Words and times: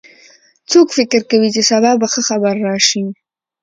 څوک 0.71 0.87
فکر 0.97 1.21
کوي 1.29 1.49
چې 1.55 1.61
سبا 1.71 1.91
به 1.99 2.07
ښه 2.13 2.21
خبر 2.29 2.55
راشي 2.67 3.03